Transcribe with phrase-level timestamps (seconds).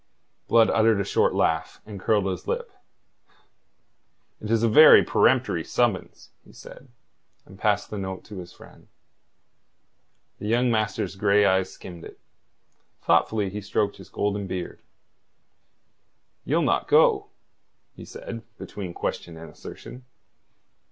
[0.47, 2.71] Blood uttered a short laugh, and curled his lip.
[4.41, 6.87] "It is a very peremptory summons," he said,
[7.45, 8.87] and passed the note to his friend.
[10.39, 12.19] The young master's grey eyes skimmed it.
[13.03, 14.81] Thoughtfully he stroked his golden beard.
[16.45, 17.27] "You'll not go?"
[17.95, 20.03] he said, between question and assertion.